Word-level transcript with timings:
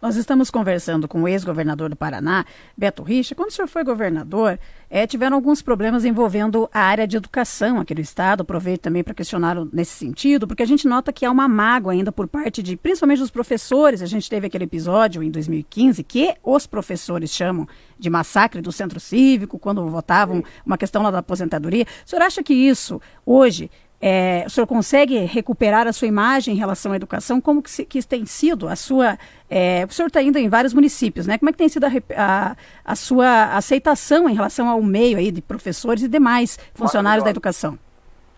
Nós 0.00 0.14
estamos 0.14 0.48
conversando 0.48 1.08
com 1.08 1.22
o 1.22 1.28
ex-governador 1.28 1.90
do 1.90 1.96
Paraná, 1.96 2.44
Beto 2.76 3.02
Richa. 3.02 3.34
Quando 3.34 3.50
o 3.50 3.52
senhor 3.52 3.66
foi 3.66 3.82
governador, 3.82 4.56
é, 4.88 5.08
tiveram 5.08 5.34
alguns 5.34 5.60
problemas 5.60 6.04
envolvendo 6.04 6.70
a 6.72 6.82
área 6.82 7.04
de 7.04 7.16
educação 7.16 7.80
aqui 7.80 7.96
no 7.96 8.00
estado. 8.00 8.42
Aproveito 8.42 8.82
também 8.82 9.02
para 9.02 9.12
questionar 9.12 9.56
nesse 9.72 9.96
sentido, 9.96 10.46
porque 10.46 10.62
a 10.62 10.66
gente 10.66 10.86
nota 10.86 11.12
que 11.12 11.26
há 11.26 11.30
uma 11.32 11.48
mágoa 11.48 11.92
ainda 11.92 12.12
por 12.12 12.28
parte 12.28 12.62
de, 12.62 12.76
principalmente 12.76 13.18
dos 13.18 13.30
professores. 13.32 14.00
A 14.00 14.06
gente 14.06 14.30
teve 14.30 14.46
aquele 14.46 14.64
episódio 14.64 15.20
em 15.20 15.32
2015 15.32 16.04
que 16.04 16.32
os 16.44 16.64
professores 16.64 17.32
chamam 17.32 17.66
de 17.98 18.08
massacre 18.08 18.62
do 18.62 18.70
centro 18.70 19.00
cívico, 19.00 19.58
quando 19.58 19.84
votavam 19.88 20.44
uma 20.64 20.78
questão 20.78 21.02
lá 21.02 21.10
da 21.10 21.18
aposentadoria. 21.18 21.84
O 22.06 22.08
senhor 22.08 22.22
acha 22.22 22.40
que 22.40 22.54
isso, 22.54 23.02
hoje, 23.26 23.68
é, 24.00 24.44
o 24.46 24.50
senhor 24.50 24.66
consegue 24.66 25.18
recuperar 25.24 25.88
a 25.88 25.92
sua 25.92 26.06
imagem 26.06 26.54
em 26.54 26.56
relação 26.56 26.92
à 26.92 26.96
educação? 26.96 27.40
Como 27.40 27.60
que, 27.60 27.70
se, 27.70 27.84
que 27.84 28.06
tem 28.06 28.24
sido 28.26 28.68
a 28.68 28.76
sua... 28.76 29.18
É, 29.50 29.84
o 29.88 29.92
senhor 29.92 30.06
está 30.06 30.22
indo 30.22 30.38
em 30.38 30.48
vários 30.48 30.72
municípios, 30.72 31.26
né? 31.26 31.36
Como 31.36 31.48
é 31.48 31.52
que 31.52 31.58
tem 31.58 31.68
sido 31.68 31.84
a, 31.84 31.90
a, 32.16 32.56
a, 32.84 32.94
sua 32.94 33.56
aceitação 33.56 34.28
em 34.28 34.34
relação 34.34 34.68
ao 34.68 34.80
meio 34.80 35.18
aí 35.18 35.32
de 35.32 35.42
professores 35.42 36.02
e 36.04 36.08
demais 36.08 36.58
funcionários 36.74 37.24
da 37.24 37.30
educação? 37.30 37.76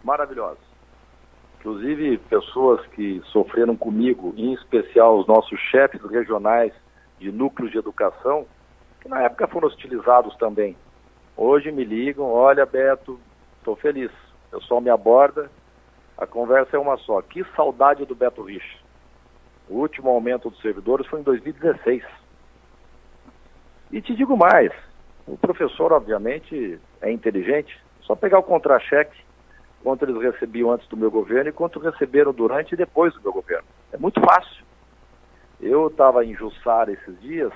Maravilhoso. 0.02 0.58
Inclusive, 1.58 2.16
pessoas 2.30 2.80
que 2.94 3.20
sofreram 3.26 3.76
comigo, 3.76 4.32
em 4.38 4.54
especial 4.54 5.18
os 5.18 5.26
nossos 5.26 5.60
chefes 5.70 6.00
regionais 6.10 6.72
de 7.18 7.30
núcleos 7.30 7.70
de 7.70 7.76
educação, 7.76 8.46
que 9.02 9.08
na 9.10 9.20
época 9.20 9.46
foram 9.46 9.68
hostilizados 9.68 10.34
também. 10.36 10.74
Hoje 11.36 11.70
me 11.70 11.84
ligam, 11.84 12.24
olha 12.24 12.64
Beto, 12.64 13.20
estou 13.58 13.76
feliz 13.76 14.10
o 14.50 14.58
pessoal 14.58 14.80
me 14.80 14.90
aborda, 14.90 15.50
a 16.18 16.26
conversa 16.26 16.76
é 16.76 16.80
uma 16.80 16.96
só. 16.98 17.22
Que 17.22 17.44
saudade 17.56 18.04
do 18.04 18.14
Beto 18.14 18.42
Rich. 18.42 18.78
O 19.68 19.76
último 19.76 20.10
aumento 20.10 20.50
dos 20.50 20.60
servidores 20.60 21.06
foi 21.06 21.20
em 21.20 21.22
2016. 21.22 22.04
E 23.92 24.02
te 24.02 24.14
digo 24.14 24.36
mais, 24.36 24.72
o 25.26 25.36
professor, 25.36 25.92
obviamente, 25.92 26.78
é 27.00 27.10
inteligente. 27.10 27.78
Só 28.02 28.14
pegar 28.16 28.40
o 28.40 28.42
contra-cheque, 28.42 29.16
quanto 29.82 30.04
eles 30.04 30.20
recebiam 30.20 30.72
antes 30.72 30.88
do 30.88 30.96
meu 30.96 31.10
governo 31.10 31.50
e 31.50 31.52
quanto 31.52 31.78
receberam 31.78 32.32
durante 32.32 32.72
e 32.72 32.76
depois 32.76 33.14
do 33.14 33.22
meu 33.22 33.32
governo. 33.32 33.66
É 33.92 33.96
muito 33.96 34.20
fácil. 34.20 34.64
Eu 35.60 35.88
estava 35.88 36.24
em 36.24 36.34
Jussara 36.34 36.92
esses 36.92 37.20
dias 37.20 37.52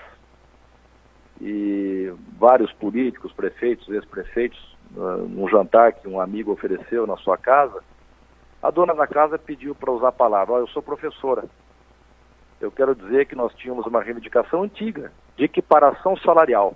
e 1.40 2.12
vários 2.38 2.72
políticos, 2.74 3.32
prefeitos, 3.32 3.88
ex-prefeitos, 3.88 4.73
num 4.94 5.48
jantar 5.48 5.92
que 5.92 6.08
um 6.08 6.20
amigo 6.20 6.52
ofereceu 6.52 7.06
na 7.06 7.16
sua 7.16 7.36
casa, 7.36 7.82
a 8.62 8.70
dona 8.70 8.94
da 8.94 9.06
casa 9.06 9.38
pediu 9.38 9.74
para 9.74 9.92
usar 9.92 10.08
a 10.08 10.12
palavra, 10.12 10.54
oh, 10.54 10.58
eu 10.58 10.66
sou 10.68 10.82
professora. 10.82 11.44
Eu 12.60 12.70
quero 12.70 12.94
dizer 12.94 13.26
que 13.26 13.34
nós 13.34 13.52
tínhamos 13.54 13.84
uma 13.86 14.02
reivindicação 14.02 14.62
antiga 14.62 15.12
de 15.36 15.44
equiparação 15.44 16.16
salarial. 16.16 16.74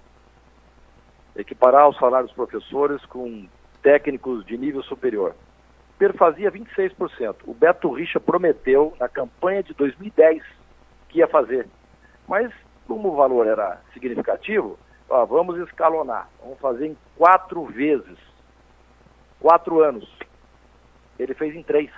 Equiparar 1.35 1.89
os 1.89 1.97
salários 1.97 2.31
dos 2.31 2.37
professores 2.37 3.05
com 3.07 3.49
técnicos 3.83 4.45
de 4.45 4.59
nível 4.59 4.83
superior. 4.83 5.35
Perfazia 5.99 6.51
26%. 6.51 7.37
O 7.47 7.55
Beto 7.55 7.91
Richa 7.93 8.21
prometeu 8.21 8.95
na 9.01 9.09
campanha 9.09 9.63
de 9.63 9.73
2010 9.75 10.43
que 11.09 11.21
ia 11.21 11.29
fazer. 11.29 11.67
Mas 12.29 12.53
como 12.87 13.09
o 13.09 13.17
valor 13.17 13.47
era 13.47 13.81
significativo, 13.93 14.79
ó, 15.09 15.25
vamos 15.25 15.59
escalonar, 15.61 16.29
vamos 16.43 16.59
fazer 16.59 16.87
em 16.87 16.99
quatro 17.17 17.65
vezes, 17.65 18.19
quatro 19.41 19.83
anos. 19.83 20.07
Ele 21.19 21.33
fez 21.35 21.55
em 21.55 21.63
três 21.63 21.91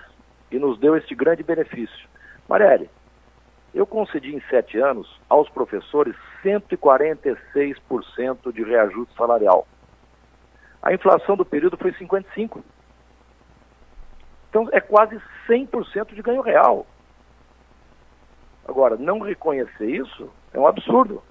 e 0.50 0.58
nos 0.58 0.78
deu 0.78 0.94
este 0.96 1.14
grande 1.14 1.42
benefício. 1.42 2.08
Marielle, 2.48 2.90
eu 3.72 3.86
concedi 3.86 4.34
em 4.34 4.42
sete 4.48 4.78
anos 4.78 5.20
aos 5.28 5.48
professores 5.48 6.16
146% 6.42 8.52
de 8.52 8.64
reajuste 8.64 9.14
salarial. 9.14 9.66
A 10.82 10.92
inflação 10.92 11.36
do 11.36 11.44
período 11.44 11.76
foi 11.76 11.92
55%. 11.92 12.62
Então 14.48 14.68
é 14.72 14.80
quase 14.80 15.20
100% 15.48 16.14
de 16.14 16.22
ganho 16.22 16.42
real. 16.42 16.84
Agora, 18.66 18.96
não 18.96 19.20
reconhecer 19.20 19.88
isso 19.88 20.28
é 20.52 20.58
um 20.58 20.66
absurdo. 20.66 21.22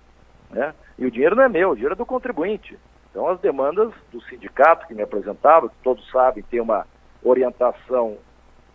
Né? 0.49 0.73
E 0.97 1.05
o 1.05 1.11
dinheiro 1.11 1.35
não 1.35 1.43
é 1.43 1.49
meu, 1.49 1.71
o 1.71 1.75
dinheiro 1.75 1.93
é 1.93 1.97
do 1.97 2.05
contribuinte. 2.05 2.77
Então, 3.09 3.27
as 3.27 3.39
demandas 3.39 3.91
do 4.11 4.21
sindicato 4.23 4.87
que 4.87 4.93
me 4.93 5.01
apresentava, 5.01 5.69
que 5.69 5.75
todos 5.83 6.09
sabem, 6.11 6.43
tem 6.43 6.59
uma 6.59 6.85
orientação 7.23 8.17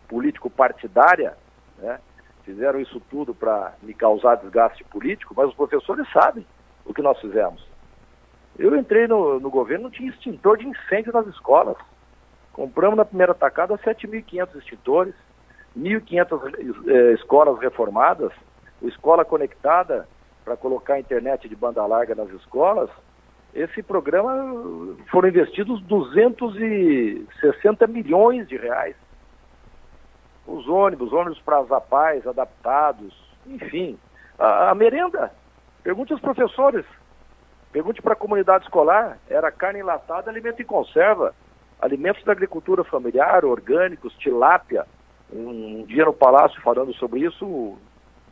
político-partidária, 0.08 1.36
né? 1.78 2.00
fizeram 2.44 2.80
isso 2.80 3.00
tudo 3.10 3.34
para 3.34 3.74
me 3.82 3.94
causar 3.94 4.36
desgaste 4.36 4.84
político, 4.84 5.34
mas 5.36 5.48
os 5.48 5.54
professores 5.54 6.06
sabem 6.12 6.46
o 6.84 6.92
que 6.92 7.02
nós 7.02 7.18
fizemos. 7.20 7.66
Eu 8.58 8.76
entrei 8.76 9.06
no, 9.06 9.40
no 9.40 9.50
governo, 9.50 9.90
tinha 9.90 10.10
extintor 10.10 10.58
de 10.58 10.68
incêndio 10.68 11.12
nas 11.12 11.26
escolas. 11.26 11.76
Compramos 12.52 12.96
na 12.96 13.04
primeira 13.04 13.34
tacada 13.34 13.76
7.500 13.78 14.56
extintores, 14.56 15.14
1.500 15.76 16.88
eh, 16.88 17.12
escolas 17.14 17.58
reformadas, 17.58 18.32
escola 18.82 19.24
conectada 19.24 20.06
para 20.44 20.56
colocar 20.56 20.94
a 20.94 21.00
internet 21.00 21.48
de 21.48 21.56
banda 21.56 21.84
larga 21.86 22.14
nas 22.14 22.28
escolas, 22.30 22.90
esse 23.54 23.82
programa 23.82 24.34
foram 25.10 25.28
investidos 25.28 25.80
260 25.82 27.86
milhões 27.86 28.48
de 28.48 28.56
reais. 28.56 28.96
Os 30.46 30.68
ônibus, 30.68 31.12
ônibus 31.12 31.40
para 31.40 31.60
as 31.60 31.72
APAES 31.72 32.26
adaptados, 32.26 33.14
enfim. 33.46 33.98
A, 34.38 34.70
a 34.70 34.74
merenda, 34.74 35.32
pergunte 35.82 36.12
aos 36.12 36.20
professores, 36.20 36.84
pergunte 37.72 38.02
para 38.02 38.12
a 38.12 38.16
comunidade 38.16 38.64
escolar, 38.64 39.18
era 39.28 39.52
carne 39.52 39.80
enlatada, 39.80 40.30
alimento 40.30 40.60
em 40.60 40.66
conserva, 40.66 41.34
alimentos 41.80 42.22
da 42.24 42.32
agricultura 42.32 42.84
familiar, 42.84 43.44
orgânicos, 43.44 44.12
tilápia. 44.14 44.84
Um, 45.32 45.80
um 45.80 45.84
dia 45.86 46.04
no 46.04 46.12
Palácio 46.12 46.60
falando 46.60 46.92
sobre 46.94 47.20
isso, 47.20 47.46
o 47.46 47.78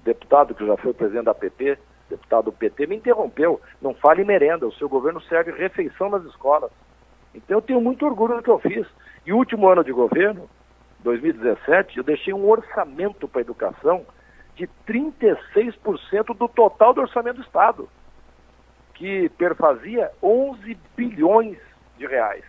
deputado 0.05 0.55
que 0.55 0.67
já 0.67 0.77
foi 0.77 0.93
presidente 0.93 1.25
da 1.25 1.34
PP, 1.34 1.78
deputado 2.12 2.47
do 2.47 2.53
PT, 2.53 2.87
me 2.87 2.97
interrompeu. 2.97 3.61
Não 3.81 3.95
fale 3.95 4.25
merenda, 4.25 4.67
o 4.67 4.73
seu 4.73 4.89
governo 4.89 5.21
serve 5.23 5.53
refeição 5.53 6.09
nas 6.09 6.25
escolas. 6.25 6.71
Então 7.34 7.59
eu 7.59 7.62
tenho 7.62 7.81
muito 7.81 8.06
orgulho 8.06 8.37
do 8.37 8.43
que 8.43 8.50
eu 8.50 8.59
fiz. 8.59 8.87
E 9.27 9.33
último 9.33 9.69
ano 9.69 9.83
de 9.83 9.93
governo, 9.93 10.49
2017, 11.01 11.99
eu 11.99 12.05
deixei 12.05 12.33
um 12.33 12.49
orçamento 12.49 13.27
para 13.27 13.41
a 13.41 13.43
educação 13.43 14.05
de 14.55 14.69
36% 14.87 16.37
do 16.37 16.49
total 16.49 16.93
do 16.93 17.01
orçamento 17.01 17.37
do 17.37 17.43
Estado, 17.43 17.89
que 18.95 19.28
perfazia 19.31 20.11
11 20.22 20.77
bilhões 20.97 21.59
de 21.97 22.06
reais. 22.06 22.45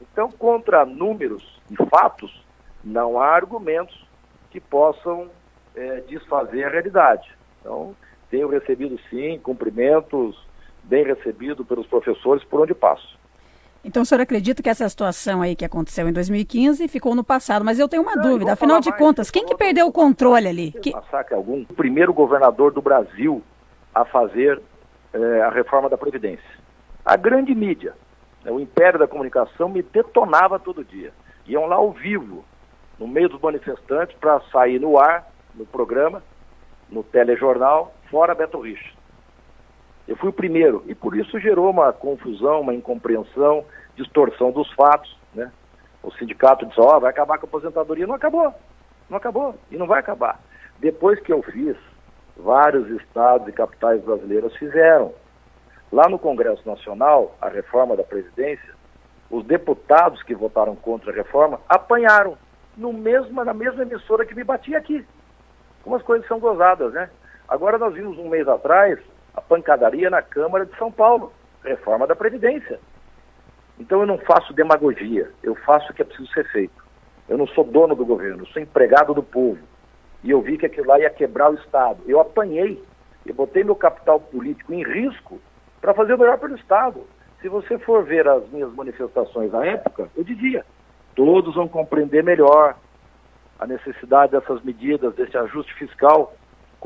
Então, 0.00 0.30
contra 0.30 0.84
números 0.84 1.60
e 1.70 1.76
fatos, 1.88 2.44
não 2.84 3.20
há 3.20 3.28
argumentos 3.28 4.06
que 4.50 4.60
possam 4.60 5.30
é, 5.74 6.00
desfazer 6.02 6.64
a 6.64 6.70
realidade. 6.70 7.36
Então, 7.60 7.94
tenho 8.30 8.48
recebido 8.48 8.98
sim 9.10 9.38
cumprimentos, 9.42 10.36
bem 10.82 11.04
recebido 11.04 11.64
pelos 11.64 11.86
professores 11.86 12.44
por 12.44 12.60
onde 12.60 12.74
passo. 12.74 13.16
Então 13.84 14.02
o 14.02 14.06
senhor 14.06 14.20
acredita 14.20 14.62
que 14.62 14.68
essa 14.68 14.88
situação 14.88 15.40
aí 15.40 15.54
que 15.54 15.64
aconteceu 15.64 16.08
em 16.08 16.12
2015 16.12 16.88
ficou 16.88 17.14
no 17.14 17.22
passado? 17.22 17.64
Mas 17.64 17.78
eu 17.78 17.88
tenho 17.88 18.02
uma 18.02 18.16
Não, 18.16 18.22
dúvida, 18.22 18.52
afinal 18.52 18.80
de 18.80 18.92
contas, 18.96 19.30
quem 19.30 19.46
que 19.46 19.54
perdeu 19.54 19.86
o 19.86 19.92
controle 19.92 20.48
ali? 20.48 20.72
Que... 20.72 20.90
Massacre 20.90 21.34
algum, 21.36 21.62
o 21.62 21.74
primeiro 21.74 22.12
governador 22.12 22.72
do 22.72 22.82
Brasil 22.82 23.42
a 23.94 24.04
fazer 24.04 24.60
é, 25.12 25.40
a 25.42 25.50
reforma 25.50 25.88
da 25.88 25.96
Previdência. 25.96 26.44
A 27.04 27.16
grande 27.16 27.54
mídia, 27.54 27.94
né, 28.44 28.50
o 28.50 28.58
império 28.58 28.98
da 28.98 29.06
comunicação 29.06 29.68
me 29.68 29.82
detonava 29.82 30.58
todo 30.58 30.84
dia. 30.84 31.12
Iam 31.46 31.66
lá 31.66 31.76
ao 31.76 31.92
vivo, 31.92 32.44
no 32.98 33.06
meio 33.06 33.28
dos 33.28 33.40
manifestantes, 33.40 34.16
para 34.18 34.40
sair 34.52 34.80
no 34.80 34.98
ar, 34.98 35.30
no 35.54 35.64
programa, 35.64 36.22
no 36.90 37.04
telejornal, 37.04 37.94
fora 38.10 38.34
Beto 38.34 38.60
Richa. 38.60 38.92
Eu 40.06 40.16
fui 40.16 40.28
o 40.28 40.32
primeiro 40.32 40.84
e 40.86 40.94
por 40.94 41.16
isso 41.16 41.38
gerou 41.40 41.70
uma 41.70 41.92
confusão, 41.92 42.60
uma 42.60 42.74
incompreensão, 42.74 43.64
distorção 43.96 44.52
dos 44.52 44.70
fatos, 44.72 45.16
né? 45.34 45.50
O 46.02 46.12
sindicato 46.12 46.64
disse, 46.66 46.80
ó, 46.80 46.96
oh, 46.96 47.00
vai 47.00 47.10
acabar 47.10 47.38
com 47.38 47.46
a 47.46 47.48
aposentadoria. 47.48 48.06
Não 48.06 48.14
acabou, 48.14 48.54
não 49.10 49.16
acabou 49.18 49.56
e 49.70 49.76
não 49.76 49.86
vai 49.86 49.98
acabar. 49.98 50.40
Depois 50.78 51.18
que 51.20 51.32
eu 51.32 51.42
fiz, 51.42 51.76
vários 52.36 52.88
estados 53.00 53.48
e 53.48 53.52
capitais 53.52 54.02
brasileiras 54.02 54.54
fizeram. 54.56 55.12
Lá 55.90 56.08
no 56.08 56.18
Congresso 56.18 56.68
Nacional, 56.68 57.34
a 57.40 57.48
reforma 57.48 57.96
da 57.96 58.04
Previdência, 58.04 58.74
os 59.30 59.44
deputados 59.44 60.22
que 60.22 60.34
votaram 60.34 60.76
contra 60.76 61.10
a 61.10 61.14
reforma 61.14 61.60
apanharam 61.68 62.36
no 62.76 62.92
mesmo, 62.92 63.42
na 63.44 63.54
mesma 63.54 63.82
emissora 63.82 64.26
que 64.26 64.34
me 64.34 64.44
batia 64.44 64.78
aqui. 64.78 65.04
Como 65.82 65.96
as 65.96 66.02
coisas 66.02 66.26
são 66.28 66.38
gozadas, 66.38 66.92
né? 66.92 67.08
Agora 67.48 67.78
nós 67.78 67.94
vimos 67.94 68.18
um 68.18 68.28
mês 68.28 68.46
atrás 68.48 68.98
a 69.34 69.40
pancadaria 69.40 70.10
na 70.10 70.22
Câmara 70.22 70.66
de 70.66 70.76
São 70.76 70.90
Paulo, 70.90 71.32
reforma 71.62 72.06
da 72.06 72.16
Previdência. 72.16 72.80
Então 73.78 74.00
eu 74.00 74.06
não 74.06 74.18
faço 74.18 74.52
demagogia, 74.52 75.30
eu 75.42 75.54
faço 75.54 75.92
o 75.92 75.94
que 75.94 76.02
é 76.02 76.04
preciso 76.04 76.32
ser 76.32 76.50
feito. 76.50 76.84
Eu 77.28 77.36
não 77.36 77.46
sou 77.46 77.64
dono 77.64 77.94
do 77.94 78.06
governo, 78.06 78.46
sou 78.46 78.62
empregado 78.62 79.12
do 79.12 79.22
povo. 79.22 79.58
E 80.24 80.30
eu 80.30 80.40
vi 80.40 80.56
que 80.56 80.66
aquilo 80.66 80.88
lá 80.88 80.98
ia 80.98 81.10
quebrar 81.10 81.50
o 81.50 81.54
Estado. 81.54 82.02
Eu 82.06 82.20
apanhei 82.20 82.82
e 83.24 83.32
botei 83.32 83.62
meu 83.62 83.76
capital 83.76 84.18
político 84.18 84.72
em 84.72 84.82
risco 84.82 85.40
para 85.80 85.92
fazer 85.92 86.14
o 86.14 86.18
melhor 86.18 86.38
pelo 86.38 86.56
Estado. 86.56 87.04
Se 87.40 87.48
você 87.48 87.78
for 87.78 88.04
ver 88.04 88.26
as 88.26 88.48
minhas 88.48 88.72
manifestações 88.72 89.52
à 89.54 89.64
época, 89.66 90.08
eu 90.16 90.24
dizia, 90.24 90.64
todos 91.14 91.54
vão 91.54 91.68
compreender 91.68 92.24
melhor 92.24 92.76
a 93.58 93.66
necessidade 93.66 94.32
dessas 94.32 94.62
medidas, 94.62 95.14
desse 95.14 95.36
ajuste 95.36 95.74
fiscal, 95.74 96.34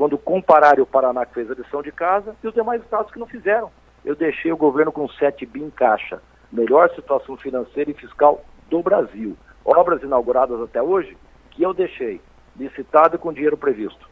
quando 0.01 0.17
compararem 0.17 0.81
o 0.81 0.87
Paraná 0.87 1.27
que 1.27 1.35
fez 1.35 1.51
a 1.51 1.53
lição 1.53 1.83
de 1.83 1.91
casa 1.91 2.35
e 2.43 2.47
os 2.47 2.55
demais 2.55 2.81
estados 2.81 3.11
que 3.11 3.19
não 3.19 3.27
fizeram. 3.27 3.69
Eu 4.03 4.15
deixei 4.15 4.51
o 4.51 4.57
governo 4.57 4.91
com 4.91 5.07
7 5.07 5.45
bi 5.45 5.61
em 5.61 5.69
caixa. 5.69 6.19
Melhor 6.51 6.89
situação 6.95 7.37
financeira 7.37 7.91
e 7.91 7.93
fiscal 7.93 8.43
do 8.67 8.81
Brasil. 8.81 9.37
Obras 9.63 10.01
inauguradas 10.01 10.59
até 10.59 10.81
hoje 10.81 11.15
que 11.51 11.61
eu 11.61 11.71
deixei, 11.71 12.19
licitado 12.57 13.19
com 13.19 13.31
dinheiro 13.31 13.55
previsto. 13.55 14.09